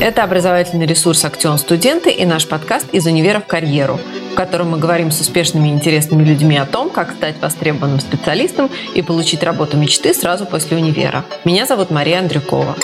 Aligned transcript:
Это 0.00 0.24
образовательный 0.24 0.86
ресурс 0.86 1.26
«Актион 1.26 1.58
студенты» 1.58 2.10
и 2.10 2.24
наш 2.24 2.48
подкаст 2.48 2.86
«Из 2.90 3.04
универа 3.04 3.38
в 3.38 3.46
карьеру», 3.46 4.00
в 4.32 4.34
котором 4.34 4.70
мы 4.70 4.78
говорим 4.78 5.10
с 5.10 5.20
успешными 5.20 5.68
и 5.68 5.72
интересными 5.72 6.24
людьми 6.24 6.56
о 6.56 6.64
том, 6.64 6.88
как 6.88 7.12
стать 7.12 7.38
востребованным 7.38 8.00
специалистом 8.00 8.70
и 8.94 9.02
получить 9.02 9.42
работу 9.42 9.76
мечты 9.76 10.14
сразу 10.14 10.46
после 10.46 10.78
универа. 10.78 11.26
Меня 11.44 11.66
зовут 11.66 11.90
Мария 11.90 12.20
Андрюкова. 12.20 12.76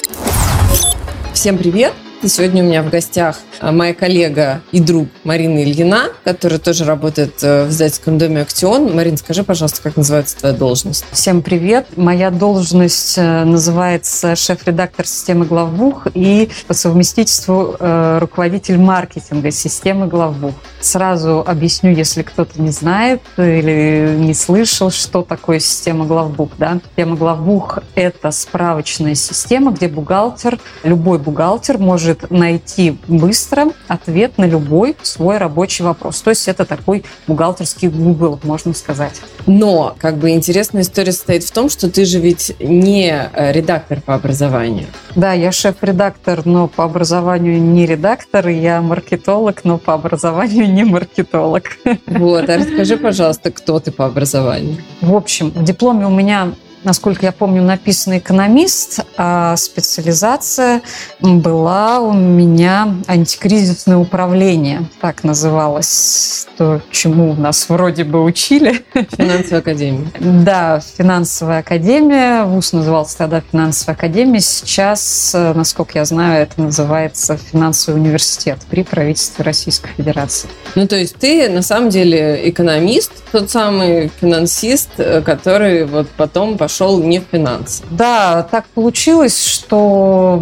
Всем 1.33 1.57
привет! 1.57 1.95
И 2.27 2.29
сегодня 2.29 2.65
у 2.65 2.67
меня 2.67 2.83
в 2.83 2.91
гостях 2.91 3.39
э, 3.61 3.71
моя 3.71 3.95
коллега 3.95 4.61
и 4.73 4.81
друг 4.81 5.07
Марина 5.23 5.63
Ильина, 5.63 6.09
которая 6.25 6.59
тоже 6.59 6.85
работает 6.85 7.35
э, 7.41 7.67
в 7.67 7.71
издательском 7.71 8.19
доме 8.19 8.41
«Актион». 8.41 8.93
Марин, 8.97 9.17
скажи, 9.17 9.45
пожалуйста, 9.45 9.81
как 9.81 9.97
называется 9.97 10.37
твоя 10.37 10.53
должность? 10.53 11.05
Всем 11.13 11.41
привет. 11.41 11.87
Моя 11.97 12.33
должность 12.33 13.17
э, 13.17 13.45
называется 13.45 14.35
шеф-редактор 14.35 15.07
системы 15.07 15.45
главбух 15.45 16.09
и 16.15 16.51
по 16.67 16.75
совместительству 16.75 17.77
руководитель 17.79 18.79
маркетинга 18.79 19.53
системы 19.53 20.09
главбух. 20.09 20.55
Сразу 20.81 21.45
объясню, 21.47 21.93
если 21.93 22.23
кто-то 22.23 22.61
не 22.61 22.71
знает 22.71 23.23
или 23.37 24.17
не 24.19 24.35
слышал, 24.35 24.91
что 24.91 25.23
такое 25.23 25.61
система 25.61 26.07
главбух. 26.07 26.51
Да? 26.59 26.81
Система 26.89 27.15
главбух– 27.15 27.79
это 27.95 28.33
справочная 28.33 29.15
система, 29.15 29.71
где 29.71 29.87
бухгалтер, 29.87 30.59
любой 30.83 31.21
бухгалтер 31.21 31.79
может 31.79 32.16
может 32.17 32.31
найти 32.31 32.97
быстро 33.09 33.69
ответ 33.89 34.39
на 34.39 34.45
любой 34.45 34.97
свой 35.03 35.39
рабочий 35.39 35.85
вопрос. 35.85 36.21
То 36.21 36.31
есть 36.31 36.49
это 36.49 36.65
такой 36.65 37.05
бухгалтерский 37.27 37.89
Google, 37.89 38.39
можно 38.43 38.75
сказать. 38.75 39.21
Но, 39.47 39.95
как 39.99 40.17
бы, 40.17 40.31
интересная 40.31 40.83
история 40.83 41.13
состоит 41.13 41.45
в 41.45 41.53
том, 41.53 41.69
что 41.69 41.91
ты 41.91 42.05
же 42.05 42.19
ведь 42.19 42.55
не 42.61 43.11
э, 43.11 43.53
редактор 43.53 44.01
по 44.01 44.15
образованию. 44.15 44.87
Да, 45.15 45.33
я 45.33 45.53
шеф-редактор, 45.53 46.45
но 46.45 46.69
по 46.69 46.85
образованию 46.85 47.61
не 47.61 47.87
редактор, 47.87 48.49
я 48.49 48.81
маркетолог, 48.81 49.65
но 49.65 49.79
по 49.79 49.95
образованию 49.95 50.73
не 50.73 50.85
маркетолог. 50.85 51.65
Вот, 52.07 52.49
а 52.49 52.59
расскажи, 52.59 52.97
пожалуйста, 52.97 53.51
кто 53.51 53.79
ты 53.79 53.91
по 53.91 54.07
образованию? 54.07 54.77
В 55.01 55.15
общем, 55.15 55.51
в 55.51 55.65
дипломе 55.65 56.07
у 56.07 56.11
меня 56.11 56.53
насколько 56.87 57.27
я 57.27 57.33
помню, 57.33 57.63
написан 57.63 58.17
экономист, 58.17 59.01
а 59.19 59.57
специализация 59.57 60.81
была 61.21 62.01
у 62.01 62.13
меня 62.13 62.95
антикризисное 63.09 63.99
управление, 63.99 64.87
так 65.01 65.25
называлось, 65.25 66.47
то, 66.57 66.81
чему 66.91 67.35
нас 67.35 67.69
вроде 67.69 68.05
бы 68.05 68.23
учили. 68.23 68.85
Финансовая 69.17 69.59
академия. 69.59 70.07
Да, 70.21 70.81
финансовая 70.97 71.59
академия. 71.59 72.45
ВУЗ 72.45 72.73
назывался 72.73 73.19
тогда 73.19 73.43
финансовая 73.43 73.97
академия. 73.97 74.41
Сейчас, 74.41 75.33
насколько 75.35 75.99
я 75.99 76.05
знаю, 76.05 76.45
это 76.45 76.63
называется 76.63 77.37
финансовый 77.37 77.97
университет 77.97 78.59
при 78.71 78.85
правительстве 78.85 79.45
Российской 79.45 79.91
Федерации. 79.97 80.49
Ну, 80.77 80.87
то 80.87 80.97
есть 80.97 81.17
ты 81.17 81.49
на 81.49 81.63
самом 81.63 81.91
деле 81.91 82.49
экономист, 82.49 83.11
тот 83.33 83.51
самый 83.51 84.11
финансист, 84.21 84.91
который 85.25 85.85
вот 85.85 86.09
потом 86.17 86.57
пошел 86.57 86.76
пошел 86.77 87.03
не 87.03 87.21
в 87.21 87.25
финансы. 87.31 87.83
Да, 87.91 88.47
так 88.51 88.67
получилось, 88.75 89.43
что 89.47 90.39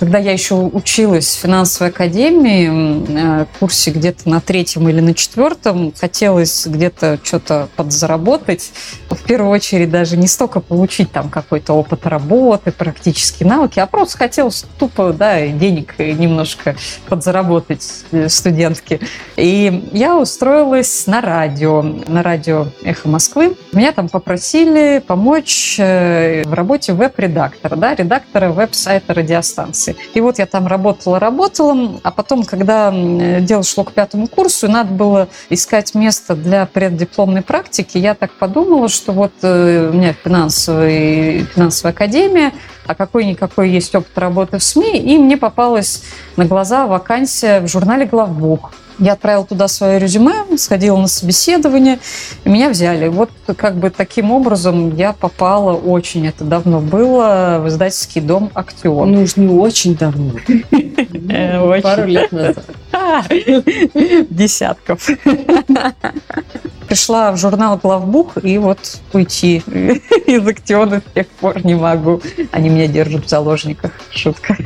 когда 0.00 0.16
я 0.16 0.32
еще 0.32 0.54
училась 0.54 1.36
в 1.36 1.40
финансовой 1.40 1.90
академии, 1.90 3.42
э, 3.42 3.44
в 3.44 3.58
курсе 3.58 3.90
где-то 3.90 4.30
на 4.30 4.40
третьем 4.40 4.88
или 4.88 4.98
на 5.00 5.12
четвертом, 5.12 5.92
хотелось 5.94 6.66
где-то 6.66 7.20
что-то 7.22 7.68
подзаработать. 7.76 8.72
В 9.10 9.22
первую 9.22 9.50
очередь 9.50 9.90
даже 9.90 10.16
не 10.16 10.26
столько 10.26 10.60
получить 10.60 11.12
там 11.12 11.28
какой-то 11.28 11.74
опыт 11.74 12.06
работы, 12.06 12.72
практические 12.72 13.46
навыки, 13.46 13.78
а 13.78 13.84
просто 13.84 14.16
хотелось 14.16 14.64
тупо, 14.78 15.12
да, 15.12 15.46
денег 15.46 15.98
немножко 15.98 16.76
подзаработать 17.06 17.86
э, 18.10 18.30
студентки. 18.30 19.00
И 19.36 19.90
я 19.92 20.16
устроилась 20.16 21.06
на 21.06 21.20
радио, 21.20 21.82
на 21.82 22.22
радио 22.22 22.68
«Эхо 22.84 23.06
Москвы». 23.06 23.54
Меня 23.72 23.92
там 23.92 24.08
попросили 24.08 25.04
помочь 25.06 25.76
э, 25.78 26.42
в 26.46 26.54
работе 26.54 26.94
веб-редактора, 26.94 27.76
да, 27.76 27.94
редактора 27.94 28.50
веб-сайта 28.50 29.12
радиостанции 29.12 29.89
курсе. 29.90 30.10
И 30.14 30.20
вот 30.20 30.38
я 30.38 30.46
там 30.46 30.66
работала, 30.66 31.18
работала, 31.18 32.00
а 32.02 32.10
потом, 32.10 32.44
когда 32.44 32.92
дело 33.40 33.62
шло 33.62 33.84
к 33.84 33.92
пятому 33.92 34.26
курсу, 34.26 34.66
и 34.66 34.70
надо 34.70 34.92
было 34.92 35.28
искать 35.48 35.94
место 35.94 36.34
для 36.34 36.66
преддипломной 36.66 37.42
практики, 37.42 37.98
я 37.98 38.14
так 38.14 38.32
подумала, 38.32 38.88
что 38.88 39.12
вот 39.12 39.32
э, 39.42 39.90
у 39.92 39.96
меня 39.96 40.14
финансовая, 40.24 41.44
финансовая 41.44 41.92
академия, 41.92 42.52
а 42.86 42.94
какой-никакой 42.94 43.70
есть 43.70 43.94
опыт 43.94 44.16
работы 44.16 44.58
в 44.58 44.62
СМИ, 44.62 44.98
и 44.98 45.18
мне 45.18 45.36
попалась 45.36 46.02
на 46.36 46.44
глаза 46.44 46.86
вакансия 46.86 47.60
в 47.60 47.68
журнале 47.68 48.06
«Главбух». 48.06 48.72
Я 49.00 49.14
отправила 49.14 49.46
туда 49.46 49.66
свое 49.66 49.98
резюме, 49.98 50.56
сходила 50.58 50.96
на 50.98 51.08
собеседование, 51.08 51.98
и 52.44 52.48
меня 52.50 52.68
взяли. 52.68 53.08
Вот 53.08 53.30
как 53.56 53.76
бы 53.76 53.88
таким 53.88 54.30
образом 54.30 54.94
я 54.94 55.14
попала 55.14 55.72
очень, 55.72 56.26
это 56.26 56.44
давно 56.44 56.80
было, 56.80 57.60
в 57.64 57.68
издательский 57.68 58.20
дом 58.20 58.50
«Актион». 58.52 59.12
Ну 59.12 59.22
уж 59.22 59.36
не 59.36 59.48
очень 59.48 59.96
давно. 59.96 60.32
Пару 61.82 62.06
лет 62.06 62.30
назад. 62.30 62.64
Десятков. 64.30 65.08
Пришла 66.90 67.30
в 67.30 67.36
журнал 67.36 67.76
«Главбух» 67.76 68.42
и 68.42 68.58
вот 68.58 68.98
уйти 69.12 69.58
из 70.26 70.44
«Актиона» 70.44 71.00
с 71.08 71.14
тех 71.14 71.28
пор 71.28 71.64
не 71.64 71.76
могу. 71.76 72.20
Они 72.50 72.68
меня 72.68 72.88
держат 72.88 73.26
в 73.26 73.28
заложниках. 73.28 73.92
Шутка. 74.10 74.56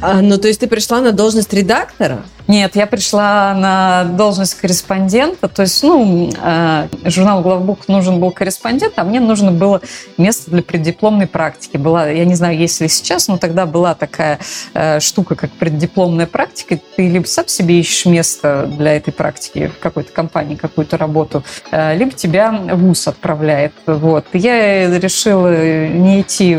А, 0.00 0.20
ну, 0.20 0.36
то 0.36 0.48
есть 0.48 0.58
ты 0.58 0.66
пришла 0.66 1.00
на 1.00 1.12
должность 1.12 1.52
редактора? 1.52 2.24
Нет, 2.50 2.74
я 2.74 2.88
пришла 2.88 3.54
на 3.54 4.02
должность 4.16 4.54
корреспондента. 4.54 5.46
То 5.46 5.62
есть, 5.62 5.80
ну, 5.84 6.32
э, 6.42 6.88
журнал 7.04 7.42
«Главбух» 7.42 7.86
нужен 7.86 8.18
был 8.18 8.32
корреспондент, 8.32 8.94
а 8.96 9.04
мне 9.04 9.20
нужно 9.20 9.52
было 9.52 9.80
место 10.18 10.50
для 10.50 10.60
преддипломной 10.60 11.28
практики. 11.28 11.76
Была, 11.76 12.08
я 12.08 12.24
не 12.24 12.34
знаю, 12.34 12.58
есть 12.58 12.80
ли 12.80 12.88
сейчас, 12.88 13.28
но 13.28 13.38
тогда 13.38 13.66
была 13.66 13.94
такая 13.94 14.40
э, 14.74 14.98
штука, 14.98 15.36
как 15.36 15.52
преддипломная 15.52 16.26
практика. 16.26 16.80
Ты 16.96 17.08
либо 17.08 17.26
сам 17.26 17.46
себе 17.46 17.78
ищешь 17.78 18.06
место 18.06 18.68
для 18.76 18.96
этой 18.96 19.12
практики 19.12 19.68
в 19.68 19.78
какой-то 19.78 20.10
компании, 20.10 20.56
какую-то 20.80 20.96
работу, 20.96 21.44
э, 21.70 21.96
либо 21.96 22.12
тебя 22.12 22.50
ВУЗ 22.52 23.08
отправляет. 23.08 23.72
Вот. 23.86 24.26
Я 24.32 24.98
решила 24.98 25.86
не 25.88 26.22
идти 26.22 26.56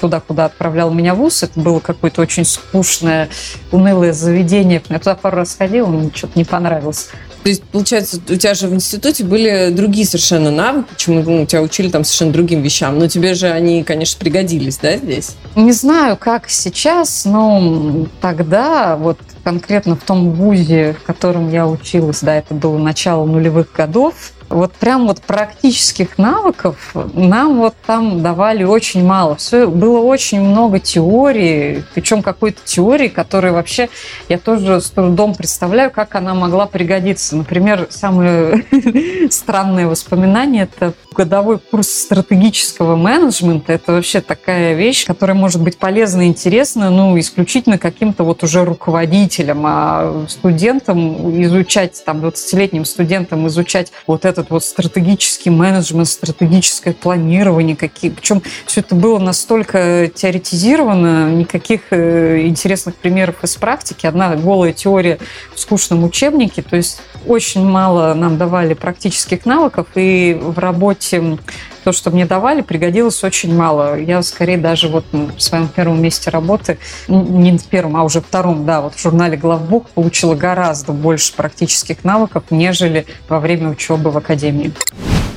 туда, 0.00 0.20
куда 0.20 0.46
отправлял 0.46 0.90
меня 0.92 1.14
ВУЗ. 1.14 1.44
Это 1.44 1.60
было 1.60 1.80
какое-то 1.80 2.22
очень 2.22 2.44
скучное, 2.44 3.28
унылое 3.72 4.12
заведение 4.12 4.82
я 4.88 4.98
туда 4.98 5.14
пару 5.14 5.38
раз 5.38 5.56
ходила, 5.56 5.86
мне 5.86 6.10
что-то 6.14 6.38
не 6.38 6.44
понравилось. 6.44 7.10
То 7.44 7.50
есть, 7.50 7.62
получается, 7.62 8.20
у 8.26 8.36
тебя 8.36 8.54
же 8.54 8.68
в 8.68 8.74
институте 8.74 9.22
были 9.22 9.68
другие 9.70 10.06
совершенно 10.06 10.50
навыки, 10.50 10.86
почему 10.94 11.22
ну, 11.22 11.44
тебя 11.44 11.60
учили 11.60 11.90
там 11.90 12.02
совершенно 12.02 12.32
другим 12.32 12.62
вещам, 12.62 12.98
но 12.98 13.06
тебе 13.06 13.34
же 13.34 13.48
они, 13.48 13.84
конечно, 13.84 14.18
пригодились, 14.18 14.78
да, 14.78 14.96
здесь? 14.96 15.36
Не 15.54 15.72
знаю, 15.72 16.16
как 16.16 16.48
сейчас, 16.48 17.26
но 17.26 18.06
тогда, 18.22 18.96
вот 18.96 19.18
конкретно 19.44 19.94
в 19.94 20.02
том 20.02 20.30
вузе, 20.30 20.96
в 20.98 21.04
котором 21.04 21.52
я 21.52 21.68
училась, 21.68 22.20
да, 22.22 22.34
это 22.36 22.54
было 22.54 22.78
начало 22.78 23.26
нулевых 23.26 23.70
годов, 23.76 24.32
вот 24.48 24.72
прям 24.72 25.06
вот 25.06 25.20
практических 25.22 26.18
навыков 26.18 26.94
нам 27.14 27.58
вот 27.58 27.74
там 27.86 28.22
давали 28.22 28.64
очень 28.64 29.04
мало. 29.04 29.36
Все, 29.36 29.66
было 29.66 30.00
очень 30.00 30.40
много 30.40 30.78
теории, 30.78 31.84
причем 31.94 32.22
какой-то 32.22 32.60
теории, 32.64 33.08
которая 33.08 33.52
вообще, 33.52 33.88
я 34.28 34.38
тоже 34.38 34.80
с 34.80 34.90
трудом 34.90 35.34
представляю, 35.34 35.90
как 35.90 36.14
она 36.14 36.34
могла 36.34 36.66
пригодиться. 36.66 37.36
Например, 37.36 37.86
самое 37.90 38.64
странное 39.30 39.86
воспоминание– 39.86 40.68
это 40.76 40.94
годовой 41.14 41.58
курс 41.58 41.88
стратегического 41.88 42.96
менеджмента. 42.96 43.72
Это 43.72 43.92
вообще 43.92 44.20
такая 44.20 44.74
вещь, 44.74 45.06
которая 45.06 45.36
может 45.36 45.62
быть 45.62 45.78
полезна 45.78 46.22
и 46.22 46.26
интересна, 46.26 46.90
ну, 46.90 47.18
исключительно 47.18 47.78
каким-то 47.78 48.24
вот 48.24 48.42
уже 48.42 48.64
руководителям, 48.64 49.62
а 49.64 50.26
студентам 50.28 51.42
изучать, 51.42 52.02
там, 52.04 52.18
20-летним 52.18 52.84
студентам 52.84 53.46
изучать 53.48 53.92
вот 54.06 54.24
этот 54.24 54.50
вот 54.50 54.64
стратегический 54.64 55.50
менеджмент, 55.50 56.08
стратегическое 56.08 56.92
планирование, 56.92 57.76
какие, 57.76 58.10
причем 58.10 58.42
все 58.66 58.80
это 58.80 58.94
было 58.94 59.18
настолько 59.18 60.10
теоретизировано, 60.14 61.30
никаких 61.30 61.80
э, 61.90 62.46
интересных 62.46 62.96
примеров 62.96 63.42
из 63.44 63.56
практики, 63.56 64.06
одна 64.06 64.34
голая 64.36 64.72
теория 64.72 65.18
в 65.54 65.60
скучном 65.60 66.04
учебнике, 66.04 66.62
то 66.62 66.76
есть 66.76 67.00
очень 67.26 67.64
мало 67.64 68.14
нам 68.14 68.36
давали 68.36 68.74
практических 68.74 69.46
навыков, 69.46 69.86
и 69.94 70.36
в 70.40 70.58
работе 70.58 71.03
чем 71.04 71.38
то, 71.84 71.92
что 71.92 72.10
мне 72.10 72.24
давали, 72.24 72.62
пригодилось 72.62 73.22
очень 73.22 73.54
мало. 73.54 74.00
Я 74.00 74.22
скорее 74.22 74.56
даже 74.56 74.88
вот 74.88 75.04
в 75.12 75.38
своем 75.38 75.68
первом 75.68 76.00
месте 76.00 76.30
работы, 76.30 76.78
не 77.08 77.56
в 77.58 77.64
первом, 77.64 77.96
а 77.96 78.04
уже 78.04 78.20
втором, 78.20 78.64
да, 78.64 78.80
вот 78.80 78.94
в 78.94 79.00
журнале 79.00 79.36
«Главбук» 79.36 79.90
получила 79.90 80.34
гораздо 80.34 80.92
больше 80.92 81.34
практических 81.34 82.02
навыков, 82.02 82.44
нежели 82.50 83.06
во 83.28 83.38
время 83.38 83.68
учебы 83.68 84.10
в 84.10 84.16
академии. 84.16 84.72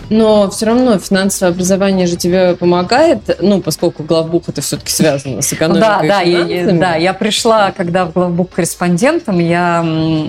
Но 0.09 0.49
все 0.49 0.67
равно 0.67 0.97
финансовое 0.99 1.51
образование 1.51 2.07
же 2.07 2.15
тебе 2.15 2.55
помогает, 2.55 3.37
ну, 3.41 3.61
поскольку 3.61 4.03
главбух 4.03 4.43
это 4.47 4.61
все-таки 4.61 4.91
связано 4.91 5.41
с 5.41 5.51
экономикой 5.51 5.81
да, 5.81 6.01
да, 6.01 6.21
я, 6.21 6.71
да, 6.71 6.95
я 6.95 7.13
пришла, 7.13 7.71
когда 7.71 8.05
в 8.05 8.13
главбух 8.13 8.49
корреспондентом, 8.51 9.39
я 9.39 9.85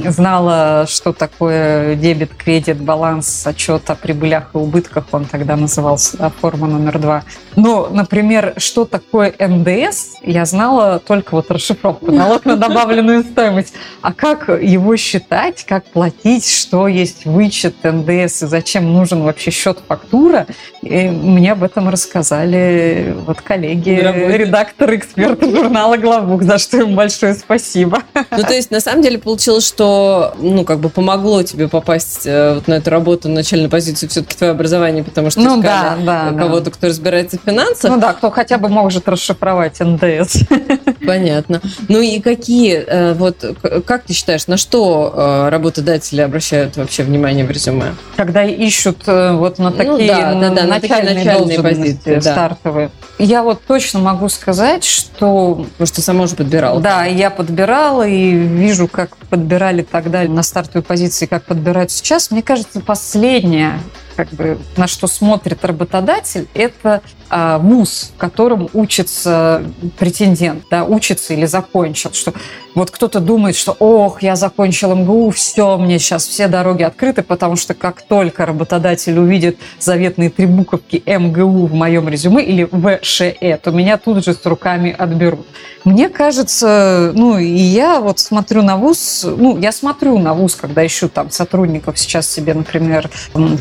знала, 0.08 0.86
что 0.88 1.12
такое 1.12 1.94
дебет, 1.94 2.34
кредит, 2.34 2.80
баланс, 2.80 3.46
отчет 3.46 3.88
о 3.88 3.94
прибылях 3.94 4.50
и 4.54 4.58
убытках, 4.58 5.04
он 5.12 5.26
тогда 5.26 5.56
назывался, 5.56 6.07
да, 6.12 6.30
форма 6.30 6.66
номер 6.66 6.98
два. 6.98 7.24
Но, 7.56 7.88
например, 7.90 8.54
что 8.56 8.84
такое 8.84 9.34
НДС, 9.38 10.16
я 10.22 10.44
знала 10.44 11.00
только 11.00 11.34
вот 11.34 11.50
расшифровку, 11.50 12.12
налог 12.12 12.44
на 12.44 12.56
добавленную 12.68 13.24
стоимость. 13.24 13.74
А 14.00 14.12
как 14.12 14.48
его 14.48 14.96
считать, 14.96 15.64
как 15.64 15.84
платить, 15.86 16.48
что 16.48 16.88
есть 16.88 17.24
вычет 17.24 17.76
НДС 17.82 18.42
и 18.42 18.46
зачем 18.46 18.92
нужен 18.92 19.22
вообще 19.22 19.50
счет 19.50 19.78
фактура, 19.86 20.46
и 20.82 21.08
мне 21.08 21.52
об 21.52 21.62
этом 21.62 21.88
рассказали 21.88 23.16
вот 23.26 23.40
коллеги, 23.40 23.90
редакторы, 23.90 24.96
эксперты 24.96 25.50
журнала 25.50 25.96
«Главбух», 25.96 26.42
за 26.42 26.58
что 26.58 26.78
им 26.78 26.94
большое 26.94 27.34
спасибо. 27.34 28.02
Ну, 28.30 28.42
то 28.42 28.54
есть, 28.54 28.70
на 28.70 28.80
самом 28.80 29.02
деле, 29.02 29.18
получилось, 29.18 29.66
что, 29.66 30.34
ну, 30.38 30.64
как 30.64 30.78
бы 30.80 30.88
помогло 30.88 31.42
тебе 31.42 31.68
попасть 31.68 32.26
э, 32.26 32.54
вот 32.54 32.68
на 32.68 32.74
эту 32.74 32.90
работу, 32.90 33.28
на 33.28 33.36
начальную 33.36 33.70
позицию, 33.70 34.08
все-таки 34.08 34.36
твое 34.36 34.52
образование, 34.52 35.04
потому 35.04 35.30
что 35.30 35.40
ну, 35.40 35.60
да, 35.62 35.97
да, 36.04 36.32
кого-то, 36.32 36.66
да. 36.66 36.70
кто 36.70 36.86
разбирается 36.88 37.38
в 37.38 37.48
финансах. 37.48 37.90
Ну 37.90 38.00
да, 38.00 38.12
кто 38.12 38.30
хотя 38.30 38.58
бы 38.58 38.68
может 38.68 39.08
расшифровать 39.08 39.80
НДС. 39.80 40.38
Понятно. 41.06 41.60
Ну 41.88 42.00
и 42.00 42.20
какие, 42.20 42.84
э, 42.86 43.14
вот, 43.14 43.44
как 43.86 44.04
ты 44.04 44.12
считаешь, 44.12 44.46
на 44.46 44.56
что 44.56 45.12
э, 45.14 45.48
работодатели 45.50 46.20
обращают 46.20 46.76
вообще 46.76 47.02
внимание 47.02 47.44
в 47.44 47.50
резюме? 47.50 47.94
Когда 48.16 48.44
ищут 48.44 49.06
вот 49.06 49.58
на 49.58 49.72
такие, 49.72 49.92
ну, 49.92 50.40
да, 50.40 50.48
да, 50.48 50.50
да, 50.50 50.64
начальные, 50.64 51.14
на 51.14 51.24
начальные 51.24 51.62
позиции, 51.62 52.14
да. 52.14 52.20
стартовые. 52.20 52.90
Я 53.18 53.42
вот 53.42 53.62
точно 53.66 53.98
могу 54.00 54.28
сказать, 54.28 54.84
что... 54.84 55.66
Потому 55.72 55.86
что 55.86 56.02
сама 56.02 56.24
уже 56.24 56.36
подбирала. 56.36 56.80
Да, 56.80 57.04
я 57.04 57.30
подбирала 57.30 58.06
и 58.06 58.30
вижу, 58.30 58.86
как 58.86 59.16
подбирали 59.16 59.82
тогда 59.82 60.22
на 60.22 60.42
стартовые 60.42 60.84
позиции, 60.84 61.26
как 61.26 61.44
подбирают 61.44 61.90
сейчас. 61.90 62.30
Мне 62.30 62.42
кажется, 62.42 62.80
последнее 62.80 63.80
как 64.18 64.30
бы 64.30 64.58
на 64.76 64.88
что 64.88 65.06
смотрит 65.06 65.64
работодатель, 65.64 66.48
это 66.52 67.02
а, 67.30 67.58
вуз, 67.58 68.12
в 68.14 68.18
котором 68.18 68.68
учится 68.72 69.62
претендент, 69.98 70.64
да, 70.70 70.84
учится 70.84 71.34
или 71.34 71.46
закончил, 71.46 72.12
что 72.12 72.32
вот 72.74 72.90
кто-то 72.92 73.18
думает, 73.18 73.56
что 73.56 73.76
ох, 73.80 74.22
я 74.22 74.36
закончил 74.36 74.94
МГУ, 74.94 75.30
все, 75.30 75.76
мне 75.78 75.98
сейчас 75.98 76.26
все 76.26 76.46
дороги 76.46 76.84
открыты, 76.84 77.22
потому 77.22 77.56
что 77.56 77.74
как 77.74 78.02
только 78.02 78.46
работодатель 78.46 79.18
увидит 79.18 79.58
заветные 79.80 80.30
три 80.30 80.46
буковки 80.46 81.02
МГУ 81.04 81.66
в 81.66 81.74
моем 81.74 82.08
резюме 82.08 82.44
или 82.44 82.68
ВШЭ, 82.70 83.58
то 83.60 83.72
меня 83.72 83.98
тут 83.98 84.24
же 84.24 84.32
с 84.32 84.46
руками 84.46 84.94
отберут. 84.96 85.46
Мне 85.84 86.08
кажется, 86.08 87.12
ну 87.16 87.36
и 87.36 87.48
я 87.48 88.00
вот 88.00 88.20
смотрю 88.20 88.62
на 88.62 88.76
ВУЗ, 88.76 89.26
ну 89.36 89.58
я 89.58 89.72
смотрю 89.72 90.18
на 90.18 90.34
ВУЗ, 90.34 90.54
когда 90.54 90.86
ищу 90.86 91.08
там 91.08 91.30
сотрудников 91.30 91.98
сейчас 91.98 92.30
себе, 92.30 92.54
например, 92.54 93.10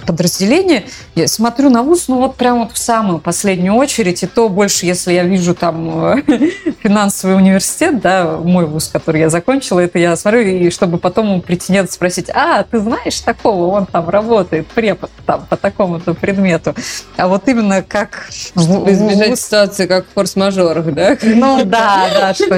подразделение, 0.06 0.86
я 1.16 1.28
смотрю 1.28 1.72
на 1.72 1.82
ВУЗ, 1.82 2.08
ну 2.08 2.18
вот 2.18 2.36
прямо 2.36 2.66
вот 2.66 2.74
в 2.74 2.78
самую 2.78 3.18
последнюю 3.18 3.57
очередь, 3.70 4.24
и 4.24 4.28
то 4.28 4.50
больше, 4.50 4.86
если 4.86 5.14
я 5.14 5.24
вижу 5.24 5.54
там 5.54 6.24
финансовый 6.84 7.36
университет, 7.36 8.02
да, 8.02 8.38
мой 8.38 8.66
ВУЗ, 8.66 8.90
который 8.90 9.22
я 9.22 9.30
закончила, 9.30 9.80
это 9.80 10.00
я 10.00 10.16
смотрю, 10.16 10.42
и 10.42 10.70
чтобы 10.70 10.98
потом 10.98 11.32
у 11.34 11.42
претендента 11.42 11.92
спросить, 11.92 12.30
а, 12.34 12.64
ты 12.64 12.80
знаешь 12.80 13.20
такого, 13.22 13.68
он 13.68 13.86
там 13.86 14.10
работает, 14.10 14.68
препод 14.68 15.12
там 15.26 15.46
по 15.50 15.58
такому-то 15.58 16.14
предмету. 16.14 16.76
А 17.18 17.28
вот 17.28 17.48
именно 17.48 17.82
как... 17.82 18.28
Чтобы 18.32 18.92
избежать 18.92 19.30
ВУЗ... 19.32 19.42
ситуации, 19.42 19.88
как 19.88 20.06
в 20.06 20.14
форс-мажорах, 20.14 20.94
да? 20.94 21.18
Ну 21.22 21.64
да, 21.66 22.08
да, 22.14 22.34
что 22.34 22.58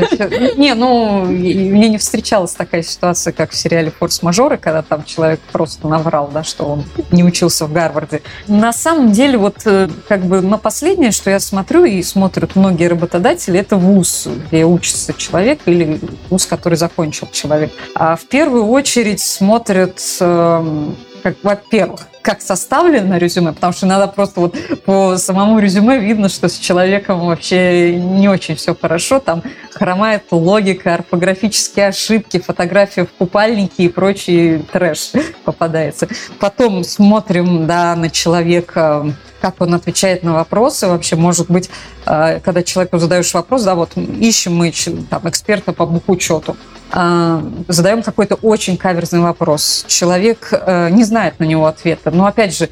Не, 0.58 0.74
ну, 0.74 1.26
мне 1.26 1.90
не 1.90 1.98
встречалась 1.98 2.54
такая 2.54 2.84
ситуация, 2.84 3.34
как 3.34 3.52
в 3.52 3.56
сериале 3.56 3.92
«Форс-мажоры», 3.92 4.58
когда 4.58 4.82
там 4.82 5.04
человек 5.04 5.40
просто 5.52 5.88
наврал, 5.88 6.30
да, 6.34 6.44
что 6.44 6.66
он 6.66 6.84
не 7.12 7.24
учился 7.24 7.66
в 7.66 7.74
Гарварде. 7.74 8.22
На 8.48 8.74
самом 8.74 9.12
деле, 9.12 9.38
вот 9.38 9.58
э, 9.66 9.90
как 10.08 10.22
бы 10.22 10.42
на 10.42 10.58
последнее, 10.90 11.12
что 11.12 11.30
я 11.30 11.40
смотрю 11.40 11.86
и 11.86 12.02
смотрят 12.02 12.56
многие 12.56 12.88
работодатели, 12.88 13.60
это 13.60 13.78
вуз, 13.78 14.28
где 14.48 14.66
учится 14.66 15.14
человек 15.14 15.60
или 15.68 16.00
вуз, 16.32 16.48
который 16.48 16.80
закончил 16.80 17.28
человек. 17.32 17.72
А 17.94 18.16
в 18.16 18.26
первую 18.26 18.66
очередь 18.66 19.20
смотрят 19.20 20.02
эм, 20.20 20.96
как, 21.22 21.36
во-первых, 21.44 22.08
как 22.24 22.42
составлено 22.42 23.18
резюме, 23.18 23.54
потому 23.54 23.72
что 23.72 23.86
иногда 23.86 24.08
просто 24.08 24.40
вот 24.40 24.56
по 24.84 25.18
самому 25.18 25.60
резюме 25.60 26.00
видно, 26.00 26.28
что 26.28 26.50
с 26.50 26.58
человеком 26.58 27.20
вообще 27.28 27.94
не 27.94 28.28
очень 28.28 28.56
все 28.56 28.74
хорошо, 28.74 29.20
там 29.20 29.44
хромает 29.72 30.24
логика, 30.32 30.96
орфографические 30.96 31.90
ошибки, 31.90 32.40
фотография 32.40 33.06
в 33.06 33.12
купальнике 33.12 33.84
и 33.84 33.90
прочий 33.90 34.58
трэш 34.74 35.12
попадается. 35.44 36.08
Потом 36.40 36.84
смотрим 36.84 37.68
да, 37.68 37.96
на 37.96 38.10
человека 38.10 39.14
как 39.40 39.62
он 39.62 39.74
отвечает 39.74 40.24
на 40.24 40.34
вопросы. 40.34 40.88
Вообще, 40.88 41.16
может 41.16 41.50
быть, 41.50 41.70
э, 42.06 42.40
когда 42.44 42.64
человеку 42.64 42.98
задаешь 42.98 43.34
вопрос, 43.34 43.64
да, 43.64 43.76
вот 43.76 43.96
ищем 43.98 44.56
мы 44.56 44.74
там, 45.10 45.28
эксперта 45.28 45.74
по 45.74 45.86
бухучету, 45.86 46.56
задаем 46.92 48.04
какой-то 48.04 48.36
очень 48.36 48.78
каверзный 48.78 49.22
вопрос. 49.22 49.86
Человек 49.88 50.50
э, 50.52 50.90
не 50.90 51.04
знает 51.04 51.40
на 51.40 51.44
него 51.46 51.66
ответа. 51.66 52.12
Но, 52.12 52.26
опять 52.26 52.58
же, 52.58 52.70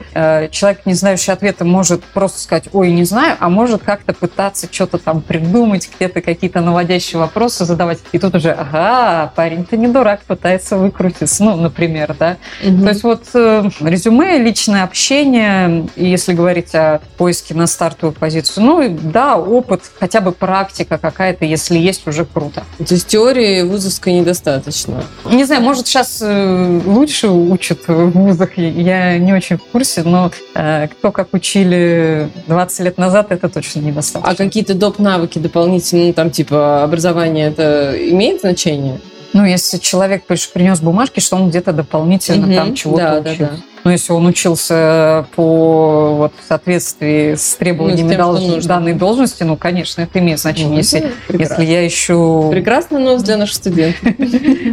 человек, 0.51 0.85
не 0.85 0.93
знающий 0.93 1.31
ответа, 1.31 1.65
может 1.65 2.03
просто 2.03 2.39
сказать, 2.39 2.65
ой, 2.73 2.91
не 2.91 3.03
знаю, 3.03 3.37
а 3.39 3.49
может 3.49 3.83
как-то 3.83 4.13
пытаться 4.13 4.67
что-то 4.71 4.97
там 4.97 5.21
придумать, 5.21 5.89
где-то 5.95 6.21
какие-то 6.21 6.61
наводящие 6.61 7.19
вопросы 7.19 7.65
задавать. 7.65 7.99
И 8.11 8.19
тут 8.19 8.35
уже, 8.35 8.51
ага, 8.51 9.31
парень-то 9.35 9.77
не 9.77 9.87
дурак, 9.87 10.21
пытается 10.21 10.77
выкрутиться, 10.77 11.43
ну, 11.43 11.55
например, 11.55 12.15
да. 12.17 12.37
Угу. 12.65 12.83
То 12.83 12.89
есть 12.89 13.03
вот 13.03 13.23
резюме, 13.33 14.37
личное 14.39 14.83
общение, 14.83 15.87
если 15.95 16.33
говорить 16.33 16.47
говорить 16.47 16.75
о 16.75 17.01
поиске 17.17 17.53
на 17.53 17.67
стартовую 17.67 18.13
позицию. 18.13 18.65
Ну, 18.65 18.89
да, 18.89 19.37
опыт, 19.37 19.81
хотя 19.99 20.21
бы 20.21 20.31
практика 20.31 20.97
какая-то, 20.97 21.45
если 21.45 21.77
есть, 21.77 22.07
уже 22.07 22.25
круто. 22.25 22.63
То 22.77 22.93
есть 22.93 23.07
теории 23.07 23.63
вузовской 23.63 24.06
недостаточно? 24.11 25.03
Не 25.25 25.43
знаю, 25.45 25.61
может, 25.61 25.87
сейчас 25.87 26.19
э, 26.21 26.81
лучше 26.85 27.29
учат 27.29 27.87
в 27.87 28.11
вузах, 28.11 28.57
я 28.57 29.17
не 29.17 29.33
очень 29.33 29.57
в 29.57 29.63
курсе, 29.63 30.03
но 30.03 30.31
э, 30.55 30.87
кто 30.87 31.11
как 31.11 31.33
учили 31.33 32.29
20 32.47 32.79
лет 32.81 32.97
назад, 32.97 33.31
это 33.31 33.49
точно 33.49 33.79
недостаточно. 33.79 34.31
А 34.31 34.35
какие-то 34.35 34.73
доп. 34.73 34.99
навыки 34.99 35.39
дополнительные, 35.39 36.13
там, 36.13 36.31
типа, 36.31 36.83
образование, 36.83 37.47
это 37.47 37.95
имеет 38.09 38.41
значение? 38.41 38.99
Ну, 39.33 39.45
если 39.45 39.77
человек 39.77 40.23
принес 40.25 40.79
бумажки, 40.79 41.19
что 41.19 41.35
он 41.35 41.49
где-то 41.49 41.73
дополнительно 41.73 42.47
угу, 42.47 42.55
там 42.55 42.75
чего-то 42.75 43.03
да, 43.03 43.19
учился. 43.19 43.37
Да, 43.39 43.49
да. 43.49 43.61
Но 43.83 43.91
если 43.91 44.11
он 44.11 44.25
учился 44.25 45.25
по 45.35 46.15
вот, 46.17 46.33
соответствии 46.47 47.35
с 47.35 47.55
требованиями 47.55 48.15
ну, 48.15 48.35
с 48.35 48.39
тем, 48.39 48.49
долж... 48.49 48.65
данной 48.65 48.93
должности, 48.93 49.43
ну, 49.43 49.55
конечно, 49.55 50.01
это 50.01 50.19
имеет 50.19 50.39
значение. 50.39 50.71
Ну, 50.71 50.77
если, 50.77 51.11
если 51.29 51.65
я 51.65 51.87
ищу... 51.87 52.49
Прекрасный 52.51 52.99
нос 52.99 53.23
для 53.23 53.37
наших 53.37 53.55
студентов. 53.55 54.01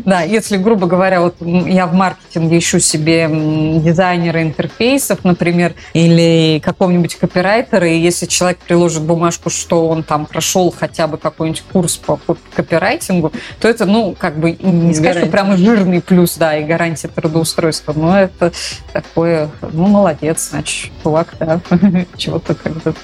Да, 0.04 0.22
если, 0.22 0.56
грубо 0.56 0.86
говоря, 0.86 1.20
вот 1.20 1.36
я 1.40 1.86
в 1.86 1.94
маркетинге 1.94 2.58
ищу 2.58 2.78
себе 2.78 3.28
дизайнера 3.28 4.42
интерфейсов, 4.42 5.24
например, 5.24 5.74
или 5.92 6.60
какого-нибудь 6.62 7.14
копирайтера, 7.14 7.88
и 7.88 7.98
если 7.98 8.26
человек 8.26 8.58
приложит 8.58 9.02
бумажку, 9.02 9.50
что 9.50 9.88
он 9.88 10.02
там 10.02 10.26
прошел 10.26 10.74
хотя 10.76 11.06
бы 11.06 11.16
какой-нибудь 11.16 11.62
курс 11.72 11.96
по 11.96 12.18
копирайтингу, 12.54 13.32
то 13.60 13.68
это, 13.68 13.86
ну, 13.86 14.14
как 14.18 14.38
бы 14.38 14.52
не 14.60 14.94
сказать, 14.94 15.18
что 15.18 15.26
прямо 15.26 15.56
жирный 15.56 16.00
плюс, 16.00 16.36
да, 16.36 16.56
и 16.58 16.64
гарантия 16.64 17.08
трудоустройства, 17.08 17.92
но 17.92 18.18
это 18.18 18.52
такое, 18.94 19.50
ну, 19.72 19.88
молодец, 19.88 20.50
значит, 20.50 20.92
чувак, 21.02 21.34
да, 21.40 21.60
чего-то 22.16 22.54
как-то 22.54 22.94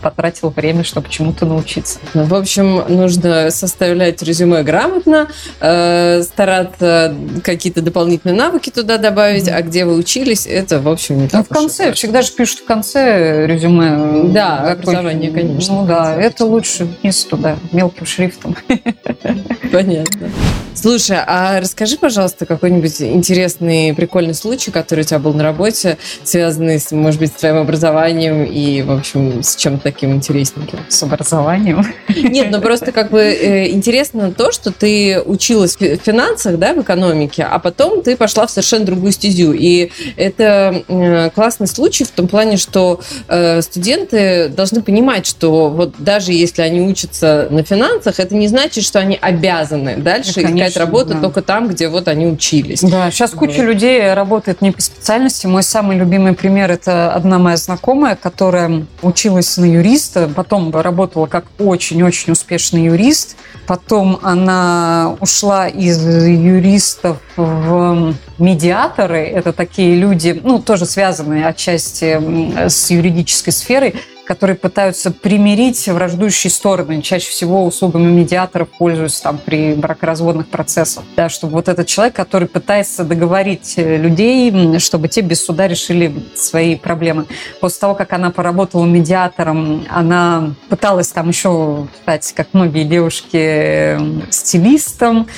потратил 0.00 0.48
время, 0.48 0.84
чтобы 0.84 1.10
чему-то 1.10 1.44
научиться. 1.44 1.98
Ну, 2.14 2.24
в 2.24 2.34
общем, 2.34 2.82
нужно 2.88 3.50
составлять 3.50 4.22
резюме 4.22 4.62
грамотно, 4.62 5.28
э, 5.60 6.22
стараться 6.22 7.14
какие-то 7.44 7.82
дополнительные 7.82 8.34
навыки 8.34 8.70
туда 8.70 8.96
добавить, 8.96 9.46
mm-hmm. 9.46 9.54
а 9.54 9.62
где 9.62 9.84
вы 9.84 9.96
учились, 9.96 10.46
это, 10.46 10.80
в 10.80 10.88
общем, 10.88 11.18
не 11.18 11.28
так 11.28 11.46
ну, 11.50 11.54
в 11.54 11.58
конце, 11.60 11.82
важно. 11.84 11.94
всегда 11.94 12.22
же 12.22 12.32
пишут 12.32 12.60
в 12.60 12.64
конце 12.64 13.46
резюме. 13.46 14.32
Да, 14.32 14.72
образование, 14.72 15.30
конечно. 15.30 15.74
Ну 15.74 15.86
да, 15.86 16.14
это 16.14 16.46
лучше 16.46 16.88
вниз 17.02 17.22
туда, 17.24 17.56
мелким 17.70 18.06
шрифтом. 18.06 18.56
Понятно. 19.72 20.30
Слушай, 20.74 21.18
а 21.24 21.60
расскажи, 21.60 21.96
пожалуйста, 21.96 22.46
какой-нибудь 22.46 23.00
интересный, 23.00 23.94
прикольный 23.94 24.34
случай, 24.34 24.70
который 24.70 25.00
у 25.00 25.04
тебя 25.04 25.18
был 25.18 25.32
на 25.32 25.42
работе, 25.42 25.98
связанный, 26.24 26.80
с, 26.80 26.90
может 26.90 27.20
быть, 27.20 27.30
с 27.30 27.40
твоим 27.40 27.58
образованием 27.58 28.44
и, 28.44 28.82
в 28.82 28.90
общем, 28.90 29.42
с 29.42 29.56
чем-то 29.56 29.84
таким 29.84 30.12
интересненьким. 30.12 30.80
С 30.88 31.02
образованием? 31.02 31.86
Нет, 32.08 32.48
ну 32.50 32.60
просто 32.60 32.92
как 32.92 33.10
бы 33.10 33.20
э, 33.20 33.70
интересно 33.70 34.32
то, 34.32 34.52
что 34.52 34.72
ты 34.72 35.22
училась 35.22 35.76
в 35.76 35.96
финансах, 35.96 36.58
да, 36.58 36.74
в 36.74 36.82
экономике, 36.82 37.44
а 37.44 37.58
потом 37.58 38.02
ты 38.02 38.16
пошла 38.16 38.46
в 38.46 38.50
совершенно 38.50 38.84
другую 38.84 39.12
стезю. 39.12 39.52
И 39.52 39.90
это 40.16 41.30
классный 41.34 41.68
случай 41.68 42.04
в 42.04 42.10
том 42.10 42.26
плане, 42.26 42.56
что 42.56 43.00
э, 43.28 43.62
студенты 43.62 44.48
должны 44.48 44.82
понимать, 44.82 45.26
что 45.26 45.70
вот 45.70 45.94
даже 45.98 46.32
если 46.32 46.62
они 46.62 46.80
учатся 46.80 47.48
на 47.50 47.62
финансах, 47.62 48.18
это 48.18 48.34
не 48.34 48.48
значит, 48.48 48.84
что 48.84 48.98
они 48.98 49.16
обязаны 49.20 49.96
дальше 49.96 50.42
да, 50.42 50.63
искать 50.68 50.76
работу 50.84 51.14
да. 51.14 51.20
только 51.20 51.42
там, 51.42 51.68
где 51.68 51.88
вот 51.88 52.08
они 52.08 52.26
учились. 52.26 52.80
Да, 52.80 53.10
сейчас 53.10 53.32
вот. 53.32 53.40
куча 53.40 53.62
людей 53.62 54.12
работает 54.14 54.60
не 54.60 54.72
по 54.72 54.80
специальности. 54.80 55.46
Мой 55.46 55.62
самый 55.62 55.96
любимый 55.96 56.34
пример– 56.34 56.70
это 56.72 57.12
одна 57.12 57.38
моя 57.38 57.56
знакомая, 57.56 58.16
которая 58.16 58.86
училась 59.02 59.56
на 59.56 59.64
юриста, 59.64 60.30
потом 60.34 60.74
работала 60.74 61.26
как 61.26 61.44
очень-очень 61.58 62.32
успешный 62.32 62.84
юрист, 62.84 63.36
потом 63.66 64.18
она 64.22 65.16
ушла 65.20 65.68
из 65.68 66.04
юристов 66.04 67.18
в 67.36 68.14
медиаторы. 68.38 69.24
Это 69.24 69.52
такие 69.52 69.96
люди, 69.96 70.40
ну, 70.42 70.58
тоже 70.58 70.86
связанные 70.86 71.46
отчасти 71.46 72.68
с 72.68 72.90
юридической 72.90 73.52
сферой, 73.52 73.94
которые 74.24 74.56
пытаются 74.56 75.10
примирить 75.10 75.86
враждующие 75.86 76.50
стороны. 76.50 77.02
Чаще 77.02 77.30
всего 77.30 77.64
услугами 77.64 78.10
медиаторов 78.10 78.68
пользуются 78.70 79.22
там 79.22 79.38
при 79.38 79.74
бракоразводных 79.74 80.48
процессах. 80.48 81.04
Да, 81.16 81.28
чтобы 81.28 81.54
вот 81.54 81.68
этот 81.68 81.86
человек, 81.86 82.14
который 82.14 82.48
пытается 82.48 83.04
договорить 83.04 83.74
э, 83.76 83.96
людей, 83.96 84.78
чтобы 84.78 85.08
те 85.08 85.20
без 85.20 85.44
суда 85.44 85.68
решили 85.68 86.14
свои 86.34 86.76
проблемы. 86.76 87.26
После 87.60 87.80
того, 87.80 87.94
как 87.94 88.12
она 88.12 88.30
поработала 88.30 88.84
медиатором, 88.84 89.84
она 89.90 90.54
пыталась 90.68 91.08
там 91.08 91.28
еще 91.28 91.86
стать, 92.02 92.32
как 92.34 92.48
многие 92.52 92.84
девушки, 92.84 93.98
стилистом, 94.30 95.28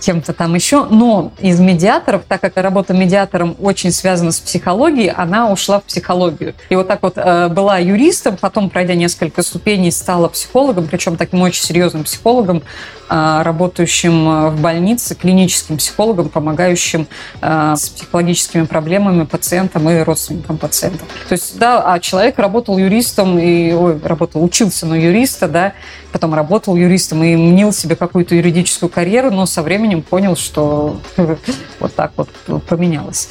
кем-то 0.00 0.32
там 0.32 0.54
еще. 0.54 0.84
Но 0.84 1.32
из 1.40 1.58
медиаторов, 1.60 2.22
так 2.28 2.40
как 2.40 2.56
работа 2.56 2.94
медиатором 2.94 3.56
очень 3.60 3.90
связана 3.90 4.32
с 4.32 4.40
психологией, 4.40 5.10
она 5.10 5.50
ушла 5.50 5.80
в 5.80 5.84
психологию. 5.84 6.54
И 6.68 6.76
вот 6.76 6.86
так 6.86 7.02
вот 7.02 7.14
э, 7.16 7.48
была 7.48 7.78
юристом, 7.78 8.35
потом, 8.36 8.70
пройдя 8.70 8.94
несколько 8.94 9.42
ступеней, 9.42 9.90
стала 9.90 10.28
психологом, 10.28 10.86
причем 10.88 11.16
таким 11.16 11.42
очень 11.42 11.62
серьезным 11.62 12.04
психологом, 12.04 12.62
а, 13.08 13.42
работающим 13.44 14.28
а, 14.28 14.50
в 14.50 14.60
больнице, 14.60 15.14
клиническим 15.14 15.76
психологом, 15.76 16.28
помогающим 16.28 17.06
а, 17.40 17.76
с 17.76 17.88
психологическими 17.88 18.64
проблемами 18.64 19.24
пациентам 19.24 19.88
и 19.88 20.00
родственникам 20.00 20.58
пациентов. 20.58 21.06
То 21.28 21.32
есть, 21.32 21.58
да, 21.58 21.92
а 21.92 22.00
человек 22.00 22.38
работал 22.38 22.78
юристом 22.78 23.38
и, 23.38 23.72
ой, 23.72 24.00
работал, 24.02 24.42
учился 24.42 24.86
на 24.86 24.94
юриста, 24.94 25.48
да, 25.48 25.74
потом 26.12 26.34
работал 26.34 26.76
юристом 26.76 27.22
и 27.22 27.36
мнил 27.36 27.72
себе 27.72 27.94
какую-то 27.94 28.34
юридическую 28.34 28.90
карьеру, 28.90 29.30
но 29.30 29.46
со 29.46 29.62
временем 29.62 30.02
понял, 30.02 30.36
что 30.36 31.00
вот 31.80 31.94
так 31.94 32.12
вот 32.16 32.28
поменялось. 32.68 33.28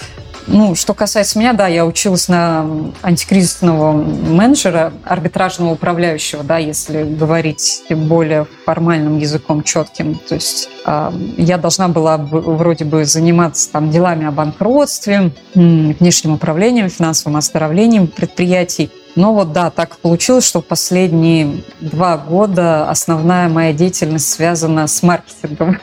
Ну, 0.48 0.76
что 0.76 0.94
касается 0.94 1.40
меня, 1.40 1.54
да, 1.54 1.68
я 1.68 1.86
училась 1.86 2.28
на 2.28 2.68
антикризисного 3.02 3.92
менеджера, 3.94 4.94
арбитражного 5.04 5.74
управляющего, 5.74 6.44
да, 6.44 6.58
если 6.58 7.04
говорить 7.04 7.84
более 7.90 8.46
формальным 8.66 9.18
языком, 9.18 9.64
четким. 9.64 10.16
То 10.16 10.36
есть 10.36 10.70
э, 10.86 11.12
я 11.38 11.58
должна 11.58 11.88
была 11.88 12.18
вроде 12.18 12.86
бы 12.86 13.06
заниматься 13.06 13.72
там 13.72 13.90
делами 13.90 14.28
о 14.28 14.32
банкротстве, 14.32 15.32
внешним 15.56 16.34
управлением, 16.34 16.90
финансовым 16.90 17.38
оздоровлением 17.38 18.08
предприятий. 18.08 18.92
Но 19.16 19.34
вот 19.34 19.54
да, 19.54 19.70
так 19.70 19.98
получилось, 20.00 20.46
что 20.46 20.62
последние 20.62 21.64
два 21.80 22.18
года 22.18 22.90
основная 22.90 23.48
моя 23.48 23.72
деятельность 23.72 24.30
связана 24.30 24.88
с 24.88 25.02
маркетингом. 25.04 25.80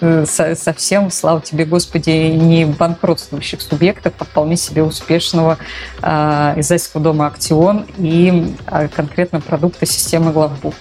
Совсем, 0.26 1.10
слава 1.10 1.40
тебе, 1.40 1.64
Господи, 1.64 2.10
не 2.10 2.64
банкротствующих 2.64 3.62
субъектов, 3.62 4.14
а 4.18 4.24
вполне 4.24 4.56
себе 4.56 4.82
успешного 4.82 5.58
э, 6.02 6.54
издательского 6.56 7.02
дома 7.02 7.28
«Актион» 7.28 7.86
и 7.98 8.54
э, 8.66 8.88
конкретно 8.88 9.40
продукта 9.40 9.86
системы 9.86 10.32
«Главбук». 10.32 10.74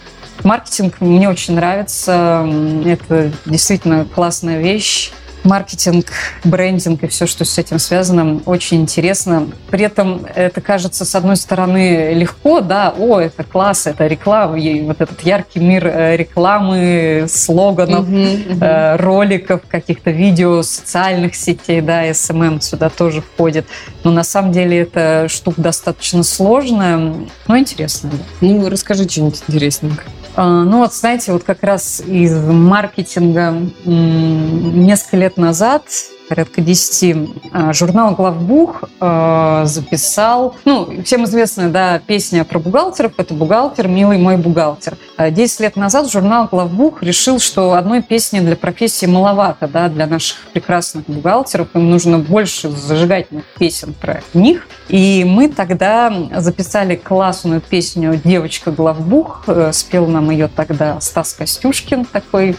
Маркетинг 0.44 1.02
мне 1.02 1.30
очень 1.30 1.56
нравится. 1.56 2.48
Это 2.86 3.32
действительно 3.46 4.06
классная 4.06 4.60
вещь 4.60 5.12
маркетинг, 5.44 6.08
брендинг 6.44 7.04
и 7.04 7.08
все, 7.08 7.26
что 7.26 7.46
с 7.46 7.58
этим 7.58 7.80
связано, 7.80 8.42
очень 8.46 8.82
интересно. 8.82 9.48
При 9.70 9.86
этом 9.86 10.26
это 10.36 10.62
кажется, 10.62 11.06
с 11.06 11.16
одной 11.16 11.38
стороны, 11.38 12.14
легко, 12.14 12.62
да, 12.62 12.94
о, 12.98 13.20
это 13.20 13.44
класс, 13.44 13.88
это 13.88 14.08
реклама, 14.08 14.60
и 14.60 14.82
вот 14.82 15.02
этот 15.02 15.22
яркий 15.22 15.60
мир 15.60 15.88
э, 15.88 16.18
рекламы, 16.18 17.26
слоганов, 17.28 18.08
uh-huh, 18.08 18.60
uh-huh. 18.60 18.98
роликов, 18.98 19.62
каких-то 19.68 20.12
видео, 20.12 20.62
социальных 20.62 21.36
сетей, 21.36 21.82
да, 21.82 22.08
SMM 22.08 22.62
сюда 22.62 22.90
тоже 22.90 23.22
входит. 23.22 23.66
Но 24.04 24.12
на 24.12 24.24
самом 24.24 24.52
деле 24.52 24.80
это 24.80 25.28
штука 25.30 25.62
достаточно 25.62 26.24
сложная, 26.24 27.16
но 27.48 27.58
интересная. 27.58 28.14
Ну, 28.42 28.70
расскажи 28.70 29.08
что-нибудь 29.08 29.42
интересненькое. 29.48 30.08
А, 30.42 30.64
ну 30.64 30.78
вот, 30.78 30.94
знаете, 30.94 31.34
вот 31.34 31.44
как 31.44 31.64
раз 31.64 32.00
из 32.00 32.34
маркетинга 32.34 33.54
несколько 33.84 35.18
лет 35.18 35.36
назад 35.36 35.84
порядка 36.30 36.62
10, 36.62 37.30
а, 37.52 37.74
журнал 37.74 38.14
«Главбух» 38.14 38.84
а, 39.00 39.66
записал, 39.66 40.56
ну, 40.64 41.02
всем 41.04 41.26
известная, 41.26 41.70
да, 41.70 42.00
песня 42.06 42.46
про 42.46 42.60
бухгалтеров, 42.60 43.14
это 43.18 43.34
«Бухгалтер, 43.34 43.88
милый 43.88 44.20
мой 44.20 44.38
бухгалтер». 44.38 44.96
10 45.18 45.60
лет 45.60 45.76
назад 45.76 46.10
журнал 46.10 46.48
«Главбух» 46.50 47.02
решил, 47.02 47.40
что 47.40 47.74
одной 47.74 48.04
песни 48.04 48.40
для 48.42 48.56
профессии 48.56 49.08
маловато, 49.08 49.68
да, 49.68 49.90
для 49.90 50.06
наших 50.06 50.38
прекрасных 50.54 51.06
бухгалтеров, 51.08 51.70
им 51.74 51.90
нужно 51.90 52.20
больше 52.20 52.70
зажигательных 52.70 53.46
песен 53.58 53.96
про 54.00 54.22
них. 54.36 54.68
И 54.88 55.24
мы 55.26 55.50
тогда 55.50 56.14
записали 56.36 56.96
классную 56.96 57.60
песню 57.60 58.22
«Девочка 58.24 58.72
Главбух», 58.72 59.46
э, 59.48 59.72
спел 59.74 60.06
нам 60.06 60.30
ее 60.30 60.48
тогда 60.48 61.02
Стас 61.02 61.34
Костюшкин, 61.34 62.06
такой 62.06 62.56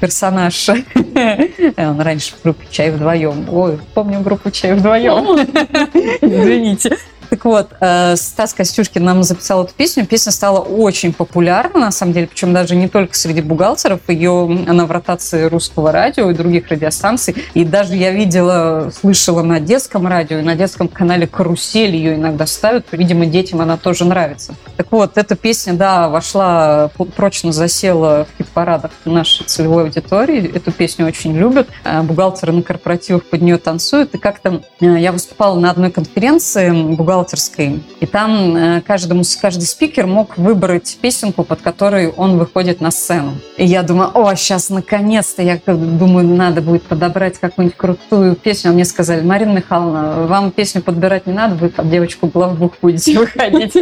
персонаж. 0.00 0.68
Он 1.76 2.00
раньше 2.00 2.34
в 2.34 2.42
группе 2.42 2.66
«Чай 2.70 2.90
вдвоем». 3.06 3.46
Ой, 3.50 3.78
помню 3.94 4.20
группу 4.20 4.50
«Чай 4.50 4.74
вдвоем». 4.74 5.38
Извините. 6.20 6.96
Так 7.28 7.44
вот, 7.44 7.68
э, 7.80 8.16
Стас 8.16 8.54
Костюшкин 8.54 9.02
нам 9.04 9.22
записал 9.22 9.64
эту 9.64 9.74
песню. 9.74 10.06
Песня 10.06 10.32
стала 10.32 10.60
очень 10.60 11.12
популярна, 11.12 11.80
на 11.80 11.90
самом 11.90 12.12
деле, 12.12 12.26
причем 12.26 12.52
даже 12.52 12.76
не 12.76 12.88
только 12.88 13.14
среди 13.16 13.40
бухгалтеров. 13.40 14.00
Ее, 14.08 14.64
она 14.68 14.86
в 14.86 14.90
ротации 14.90 15.44
русского 15.44 15.92
радио 15.92 16.30
и 16.30 16.34
других 16.34 16.68
радиостанций. 16.68 17.36
И 17.54 17.64
даже 17.64 17.96
я 17.96 18.10
видела, 18.12 18.90
слышала 18.90 19.42
на 19.42 19.60
детском 19.60 20.06
радио 20.06 20.38
и 20.38 20.42
на 20.42 20.54
детском 20.54 20.88
канале 20.88 21.26
«Карусель» 21.26 21.94
ее 21.96 22.14
иногда 22.14 22.46
ставят. 22.46 22.86
Видимо, 22.92 23.26
детям 23.26 23.60
она 23.60 23.76
тоже 23.76 24.04
нравится. 24.04 24.54
Так 24.76 24.92
вот, 24.92 25.18
эта 25.18 25.34
песня, 25.36 25.74
да, 25.74 26.08
вошла, 26.08 26.90
прочно 27.16 27.52
засела 27.52 28.26
в 28.26 28.38
хит-парадах 28.38 28.92
нашей 29.04 29.44
целевой 29.46 29.84
аудитории. 29.84 30.54
Эту 30.54 30.70
песню 30.70 31.06
очень 31.06 31.36
любят. 31.36 31.68
Э, 31.84 32.02
бухгалтеры 32.02 32.52
на 32.52 32.62
корпоративах 32.62 33.24
под 33.24 33.42
нее 33.42 33.58
танцуют. 33.58 34.14
И 34.14 34.18
как-то 34.18 34.62
э, 34.80 34.98
я 34.98 35.12
выступала 35.12 35.58
на 35.58 35.70
одной 35.70 35.90
конференции 35.90 36.70
бухгалтеров 36.70 37.15
бухгалтерской. 37.16 37.80
И 38.00 38.06
там 38.06 38.56
э, 38.56 38.80
каждому, 38.82 39.22
каждый 39.40 39.64
спикер 39.64 40.06
мог 40.06 40.36
выбрать 40.36 40.98
песенку, 41.00 41.44
под 41.44 41.60
которой 41.60 42.08
он 42.08 42.38
выходит 42.38 42.80
на 42.80 42.90
сцену. 42.90 43.32
И 43.56 43.64
я 43.64 43.82
думаю, 43.82 44.10
о, 44.14 44.34
сейчас 44.34 44.70
наконец-то, 44.70 45.42
я 45.42 45.58
думаю, 45.66 46.26
надо 46.26 46.60
будет 46.60 46.82
подобрать 46.82 47.38
какую-нибудь 47.38 47.76
крутую 47.76 48.36
песню. 48.36 48.70
А 48.70 48.74
мне 48.74 48.84
сказали, 48.84 49.22
Марина 49.22 49.52
Михайловна, 49.52 50.26
вам 50.26 50.50
песню 50.50 50.82
подбирать 50.82 51.26
не 51.26 51.32
надо, 51.32 51.54
вы 51.54 51.68
под 51.68 51.90
девочку 51.90 52.26
главбух 52.26 52.72
будете 52.82 53.18
выходить. 53.18 53.74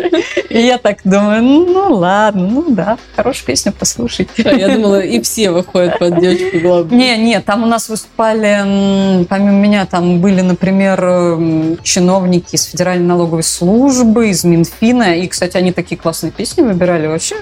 И 0.51 0.59
я 0.59 0.79
так 0.79 0.99
думаю, 1.05 1.43
ну 1.43 1.95
ладно, 1.95 2.49
ну 2.49 2.65
да, 2.69 2.99
хорошую 3.17 3.47
песню 3.47 3.73
послушать. 3.73 4.29
Я 4.37 4.69
думала, 4.69 5.01
и 5.01 5.21
все 5.23 5.51
выходят 5.51 5.99
под 5.99 6.21
девочку 6.21 6.61
главбух. 6.61 6.93
Не, 6.93 7.17
не, 7.17 7.41
там 7.41 7.65
у 7.65 7.67
нас 7.67 7.89
выступали, 7.89 9.25
помимо 9.29 9.53
меня, 9.53 9.87
там 9.87 10.21
были, 10.21 10.41
например, 10.41 11.79
чиновники 11.83 12.55
из 12.55 12.65
Федеральной 12.65 13.07
налоговой 13.07 13.24
налоговой 13.25 13.43
службы, 13.43 14.29
из 14.29 14.45
Минфина. 14.45 15.17
И, 15.19 15.27
кстати, 15.29 15.57
они 15.57 15.73
такие 15.73 15.97
классные 15.97 16.31
песни 16.31 16.61
выбирали. 16.63 17.07
Вообще, 17.07 17.37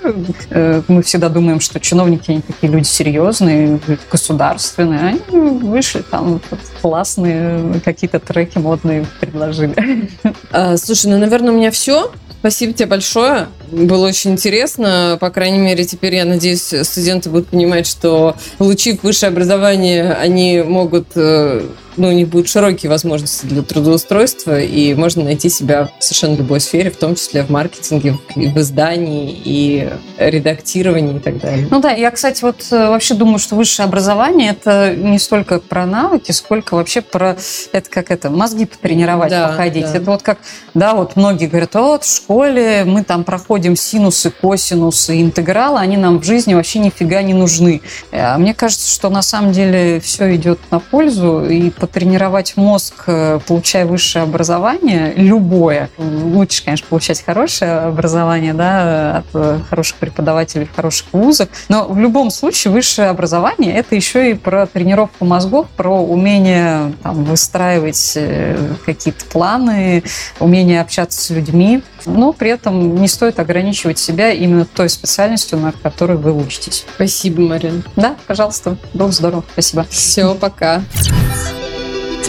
э, 0.50 0.82
мы 0.86 1.02
всегда 1.02 1.28
думаем, 1.28 1.60
что 1.60 1.80
чиновники, 1.80 2.30
они 2.30 2.40
такие 2.40 2.72
люди 2.72 2.86
серьезные, 2.86 3.80
государственные. 4.10 5.00
Они 5.00 5.40
вышли 5.58 6.02
там 6.02 6.40
классные 6.80 7.80
какие-то 7.84 8.20
треки 8.20 8.58
модные 8.58 9.06
предложили. 9.20 9.74
А, 10.54 10.76
слушай, 10.76 11.06
ну, 11.06 11.18
наверное, 11.18 11.52
у 11.52 11.56
меня 11.56 11.70
все. 11.70 12.10
Спасибо 12.40 12.72
тебе 12.72 12.86
большое. 12.86 13.48
Было 13.70 14.06
очень 14.08 14.32
интересно. 14.32 15.16
По 15.20 15.30
крайней 15.30 15.58
мере, 15.58 15.84
теперь, 15.84 16.16
я 16.16 16.24
надеюсь, 16.24 16.74
студенты 16.82 17.30
будут 17.30 17.48
понимать, 17.48 17.86
что, 17.86 18.36
получив 18.58 19.02
высшее 19.02 19.30
образование, 19.30 20.12
они 20.12 20.60
могут 20.60 21.08
э, 21.14 21.62
ну, 21.96 22.08
у 22.08 22.12
них 22.12 22.28
будут 22.28 22.48
широкие 22.48 22.90
возможности 22.90 23.46
для 23.46 23.62
трудоустройства, 23.62 24.60
и 24.60 24.94
можно 24.94 25.24
найти 25.24 25.48
себя 25.48 25.90
в 25.98 26.04
совершенно 26.04 26.36
любой 26.36 26.60
сфере, 26.60 26.90
в 26.90 26.96
том 26.96 27.14
числе 27.14 27.42
в 27.42 27.50
маркетинге, 27.50 28.18
в 28.34 28.58
издании, 28.58 29.40
и 29.44 29.90
редактировании 30.18 31.16
и 31.16 31.20
так 31.20 31.38
далее. 31.38 31.66
Ну 31.70 31.80
да, 31.80 31.90
я, 31.90 32.10
кстати, 32.10 32.42
вот 32.42 32.66
э, 32.70 32.88
вообще 32.88 33.14
думаю, 33.14 33.38
что 33.38 33.56
высшее 33.56 33.86
образование– 33.86 34.50
это 34.60 34.94
не 34.94 35.18
столько 35.18 35.60
про 35.60 35.86
навыки, 35.86 36.32
сколько 36.32 36.74
вообще 36.74 37.00
про 37.00 37.36
это 37.72 37.90
как 37.90 38.10
это, 38.10 38.30
мозги 38.30 38.64
потренировать, 38.64 39.30
да, 39.30 39.48
походить. 39.48 39.84
Да. 39.84 39.98
Это 39.98 40.10
вот 40.10 40.22
как, 40.22 40.38
да, 40.74 40.94
вот 40.94 41.16
многие 41.16 41.46
говорят, 41.46 41.74
вот 41.74 42.04
в 42.04 42.14
школе 42.14 42.84
мы 42.84 43.04
там 43.04 43.24
проходим 43.24 43.76
синусы, 43.76 44.30
косинусы, 44.30 45.20
интегралы, 45.20 45.80
они 45.80 45.96
нам 45.96 46.20
в 46.20 46.24
жизни 46.24 46.54
вообще 46.54 46.78
нифига 46.78 47.22
не 47.22 47.34
нужны. 47.34 47.82
А 48.12 48.38
мне 48.38 48.54
кажется, 48.54 48.88
что 48.90 49.10
на 49.10 49.22
самом 49.22 49.52
деле 49.52 50.00
все 50.00 50.34
идет 50.34 50.58
на 50.70 50.78
пользу, 50.78 51.44
и 51.44 51.70
потренировать 51.82 52.56
мозг, 52.56 52.94
э, 53.08 53.40
получая 53.44 53.86
высшее 53.86 54.22
образование, 54.22 55.12
любое, 55.16 55.90
лучше, 55.98 56.64
конечно, 56.64 56.86
получать 56.88 57.24
хорошее 57.24 57.72
образование, 57.80 58.54
да, 58.54 59.16
от 59.16 59.24
э, 59.34 59.58
хороших 59.68 59.96
преподавателей 59.96 60.66
в 60.66 60.76
хороших 60.76 61.08
вузах, 61.10 61.48
но 61.68 61.88
в 61.88 61.98
любом 61.98 62.30
случае 62.30 62.72
высшее 62.72 63.08
образование– 63.08 63.74
это 63.74 63.96
еще 63.96 64.30
и 64.30 64.34
про 64.34 64.66
тренировку 64.66 65.24
мозгов, 65.24 65.66
про 65.76 66.00
умение 66.00 66.92
там, 67.02 67.24
выстраивать 67.24 68.12
э, 68.14 68.56
какие-то 68.86 69.24
планы, 69.24 70.04
умение 70.38 70.82
общаться 70.82 71.20
с 71.20 71.30
людьми, 71.30 71.82
но 72.06 72.32
при 72.32 72.50
этом 72.50 72.94
не 72.94 73.08
стоит 73.08 73.40
ограничивать 73.40 73.98
себя 73.98 74.30
именно 74.30 74.66
той 74.66 74.88
специальностью, 74.88 75.58
на 75.58 75.72
которой 75.72 76.16
вы 76.16 76.32
учитесь. 76.32 76.86
Спасибо, 76.94 77.40
Марин. 77.40 77.82
Да, 77.96 78.14
пожалуйста. 78.28 78.76
Было 78.94 79.10
здорово. 79.10 79.42
Спасибо. 79.52 79.84
Все, 79.90 80.36
пока. 80.36 80.82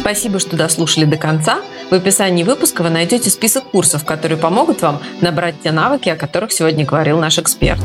Спасибо, 0.03 0.37
что 0.37 0.57
дослушали 0.57 1.05
до 1.05 1.15
конца. 1.15 1.61
В 1.89 1.93
описании 1.93 2.43
выпуска 2.43 2.81
вы 2.81 2.89
найдете 2.89 3.29
список 3.29 3.63
курсов, 3.71 4.03
которые 4.03 4.37
помогут 4.37 4.81
вам 4.81 5.01
набрать 5.21 5.55
те 5.63 5.71
навыки, 5.71 6.09
о 6.09 6.17
которых 6.17 6.51
сегодня 6.51 6.85
говорил 6.85 7.19
наш 7.19 7.39
эксперт. 7.39 7.79